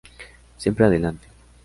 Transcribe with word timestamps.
Siempre 0.57 0.83
Adelante. 0.85 1.27